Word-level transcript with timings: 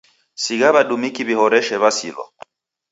Sigha 0.43 0.69
w'adumiki 0.75 1.21
w'ihoreshe, 1.27 1.75
w'asilwa. 1.81 2.25